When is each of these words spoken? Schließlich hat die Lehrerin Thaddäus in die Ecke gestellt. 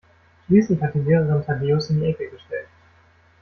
Schließlich 0.47 0.81
hat 0.81 0.95
die 0.95 1.01
Lehrerin 1.01 1.45
Thaddäus 1.45 1.91
in 1.91 1.99
die 1.99 2.07
Ecke 2.07 2.27
gestellt. 2.27 2.65